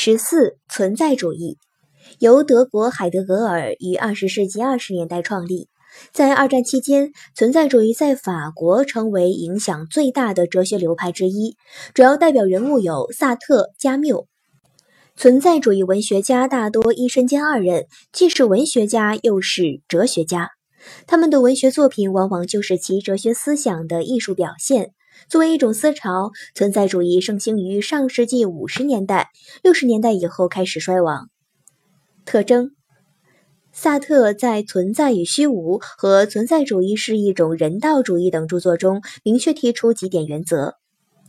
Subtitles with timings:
[0.00, 1.58] 十四、存在主义
[2.20, 5.68] 由德国海德格尔于二十世纪二十年代创立。
[6.12, 11.56] 在二战期间，存在主义在法国成为影响最大的哲学流派之一。
[11.94, 14.28] 主要代表人物有萨特、加缪。
[15.16, 20.50] 存在主义文学家大多一身兼二任，既是文学家又是哲学家。
[21.08, 24.92] 他们的文学作品往往就是其哲学思想的艺术表现。
[25.28, 29.30] 作为一种思潮，存在主义盛行于上世纪五十年代，
[29.62, 31.28] 六十年代以后开始衰亡。
[32.24, 32.70] 特征：
[33.72, 40.74] 萨特在《存在与虚无》和《存在主义是一种人道主义》等著作中明确提出几点原则：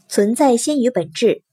[0.08, 1.44] 存在先于本质，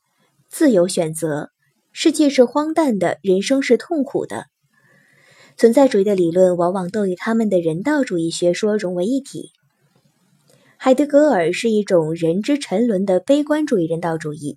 [0.48, 1.50] 自由选择，
[1.92, 4.46] 世界是荒诞的，人生是痛苦的。
[5.56, 9.52] 存在主义的理论往往都与他们的人道主义学说融为一体。
[10.86, 14.56] 海德格尔是一种人之沉沦的悲观主义人道主义，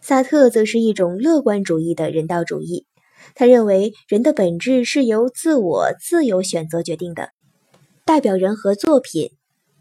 [0.00, 2.86] 萨特则是一种乐观主义的人道主义。
[3.34, 7.32] 他认为人的本质是由自我自由选择决定的。
[8.06, 9.28] 代表人和作品：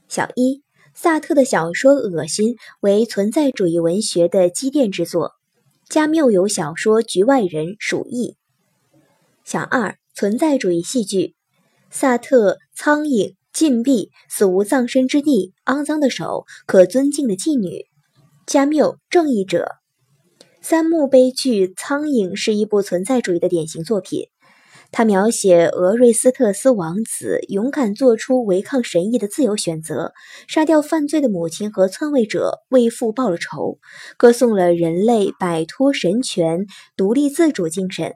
[0.09, 0.61] 小一，
[0.93, 5.29] 萨特的小说《恶心》为存在主义文学的积淀之作；
[5.87, 8.35] 加缪有小说《局外人》《鼠疫》。
[9.45, 11.35] 小二，存在主义戏剧：
[11.89, 13.29] 萨特《苍蝇》。
[13.53, 17.85] 禁闭，死无葬身之地，肮脏的手，可尊敬的妓女。
[18.47, 19.67] 加缪，正义者。
[20.61, 24.27] 三幕悲剧《苍蝇》是一部存在主义的典型作品。
[24.91, 30.11] 它描写俄瑞斯特斯王子勇敢做出违抗神意的自由选择，
[30.47, 33.79] 杀掉犯罪的母亲和篡位者，为父报了仇，
[34.17, 36.65] 歌颂了人类摆脱神权、
[36.97, 38.13] 独立自主精神。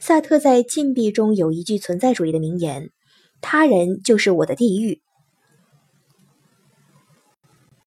[0.00, 2.90] 萨特在《禁闭》中有一句存在主义的名言。
[3.40, 5.02] 他人就是我的地狱。